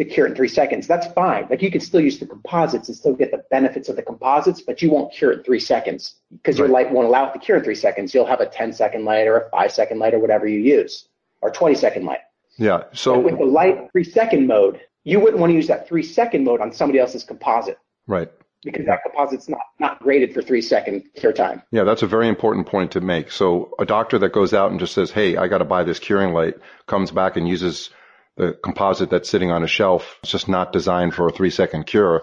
to 0.00 0.04
cure 0.06 0.26
it 0.26 0.30
in 0.30 0.36
three 0.36 0.48
seconds. 0.48 0.86
That's 0.86 1.06
fine. 1.12 1.46
Like 1.50 1.60
you 1.60 1.70
can 1.70 1.80
still 1.80 2.00
use 2.00 2.18
the 2.18 2.26
composites 2.26 2.88
and 2.88 2.96
still 2.96 3.14
get 3.14 3.30
the 3.30 3.44
benefits 3.50 3.88
of 3.90 3.96
the 3.96 4.02
composites, 4.02 4.62
but 4.62 4.80
you 4.80 4.90
won't 4.90 5.12
cure 5.12 5.30
it 5.30 5.38
in 5.38 5.44
three 5.44 5.60
seconds 5.60 6.14
because 6.30 6.58
right. 6.58 6.66
your 6.66 6.74
light 6.74 6.90
won't 6.90 7.06
allow 7.06 7.28
it 7.28 7.34
to 7.34 7.38
cure 7.38 7.58
in 7.58 7.64
three 7.64 7.74
seconds. 7.74 8.14
You'll 8.14 8.26
have 8.26 8.40
a 8.40 8.46
10 8.46 8.72
second 8.72 9.04
light 9.04 9.26
or 9.26 9.36
a 9.36 9.50
five 9.50 9.72
second 9.72 9.98
light 9.98 10.14
or 10.14 10.18
whatever 10.18 10.48
you 10.48 10.58
use 10.58 11.06
or 11.42 11.50
20 11.50 11.74
second 11.74 12.06
light. 12.06 12.20
Yeah. 12.56 12.84
So 12.92 13.14
but 13.16 13.24
with 13.24 13.38
the 13.38 13.44
light 13.44 13.92
three 13.92 14.04
second 14.04 14.46
mode, 14.46 14.80
you 15.04 15.20
wouldn't 15.20 15.38
want 15.38 15.50
to 15.50 15.54
use 15.54 15.68
that 15.68 15.86
three 15.86 16.02
second 16.02 16.44
mode 16.44 16.60
on 16.60 16.72
somebody 16.72 16.98
else's 16.98 17.22
composite. 17.22 17.78
Right. 18.06 18.30
Because 18.62 18.86
that 18.86 19.02
composite's 19.02 19.48
not, 19.48 19.60
not 19.78 20.00
graded 20.00 20.34
for 20.34 20.42
three 20.42 20.62
second 20.62 21.04
cure 21.14 21.32
time. 21.32 21.62
Yeah, 21.70 21.84
that's 21.84 22.02
a 22.02 22.06
very 22.06 22.28
important 22.28 22.66
point 22.66 22.92
to 22.92 23.00
make. 23.00 23.30
So 23.30 23.74
a 23.78 23.84
doctor 23.84 24.18
that 24.18 24.32
goes 24.32 24.54
out 24.54 24.70
and 24.70 24.80
just 24.80 24.94
says, 24.94 25.10
Hey, 25.10 25.36
I 25.36 25.46
got 25.46 25.58
to 25.58 25.64
buy 25.64 25.84
this 25.84 25.98
curing 25.98 26.32
light 26.32 26.56
comes 26.86 27.10
back 27.10 27.36
and 27.36 27.46
uses 27.46 27.90
the 28.40 28.54
composite 28.54 29.10
that's 29.10 29.28
sitting 29.28 29.50
on 29.50 29.62
a 29.62 29.66
shelf 29.66 30.18
is 30.24 30.30
just 30.30 30.48
not 30.48 30.72
designed 30.72 31.14
for 31.14 31.28
a 31.28 31.32
three 31.32 31.50
second 31.50 31.84
cure. 31.84 32.22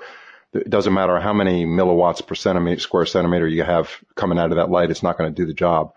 It 0.51 0.69
doesn't 0.69 0.93
matter 0.93 1.19
how 1.19 1.31
many 1.31 1.63
milliwatts 1.65 2.25
per 2.25 2.33
centimeter, 2.33 2.79
square 2.81 3.05
centimeter 3.05 3.47
you 3.47 3.61
have 3.61 3.91
coming 4.15 4.39
out 4.39 4.49
of 4.49 4.57
that 4.57 4.71
light, 4.71 4.89
it's 4.89 5.03
not 5.03 5.17
going 5.17 5.31
to 5.31 5.35
do 5.35 5.45
the 5.45 5.53
job. 5.53 5.93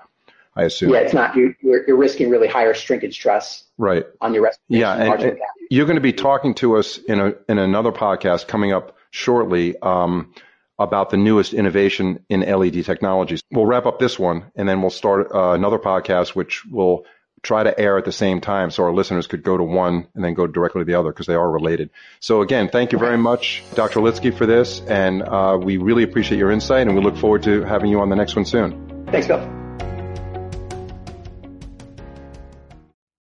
I 0.55 0.65
assume. 0.65 0.91
Yeah, 0.91 0.99
it's 0.99 1.15
not. 1.15 1.35
You're, 1.37 1.55
you're 1.63 1.97
risking 1.97 2.29
really 2.29 2.49
higher 2.49 2.75
shrinkage 2.75 3.15
stress. 3.15 3.65
Right. 3.79 4.05
On 4.21 4.35
your 4.35 4.43
respiration. 4.43 4.81
Yeah, 4.81 4.95
and, 4.95 5.23
and 5.23 5.39
you're 5.71 5.87
going 5.87 5.97
to 5.97 6.03
be 6.03 6.13
talking 6.13 6.55
to 6.57 6.77
us 6.77 6.99
in 6.99 7.21
a 7.21 7.35
in 7.49 7.59
another 7.59 7.93
podcast 7.93 8.47
coming 8.47 8.73
up 8.73 8.97
shortly 9.13 9.79
um, 9.81 10.35
about 10.79 11.11
the 11.11 11.17
newest 11.17 11.55
innovation 11.55 12.25
in 12.29 12.41
LED 12.41 12.85
technologies. 12.85 13.43
We'll 13.53 13.67
wrap 13.67 13.87
up 13.87 14.01
this 14.01 14.19
one, 14.19 14.51
and 14.57 14.69
then 14.69 14.83
we'll 14.83 14.91
start 14.91 15.33
uh, 15.33 15.53
another 15.53 15.79
podcast, 15.79 16.35
which 16.35 16.67
will 16.67 17.07
try 17.43 17.63
to 17.63 17.79
air 17.79 17.99
at 17.99 18.05
the 18.05 18.13
same 18.13 18.41
time 18.41 18.71
so 18.71 18.85
our 18.85 18.93
listeners 18.93 19.27
could 19.27 19.43
go 19.43 19.57
to 19.57 19.63
one 19.63 20.07
and 20.15 20.25
then 20.25 20.35
go 20.35 20.47
directly 20.47 20.83
to 20.83 20.85
the 20.85 20.95
other 20.95 21.11
because 21.11 21.27
they 21.27 21.35
are 21.35 21.51
related. 21.51 21.91
So 22.21 22.43
again, 22.43 22.69
thank 22.69 22.93
you 22.93 22.99
very 22.99 23.19
much, 23.19 23.63
Dr. 23.75 24.01
Litsky, 24.01 24.37
for 24.37 24.47
this. 24.47 24.81
And 24.81 25.23
uh, 25.23 25.59
we 25.61 25.77
really 25.79 26.03
appreciate 26.03 26.39
your 26.39 26.51
insight 26.51 26.87
and 26.87 26.97
we 26.97 27.03
look 27.03 27.17
forward 27.17 27.43
to 27.45 27.63
having 27.63 27.91
you 27.91 28.01
on 28.01 28.11
the 28.11 28.17
next 28.17 28.37
one 28.37 28.45
soon. 28.45 29.07
Thanks, 29.11 29.27
Bill. 29.27 29.60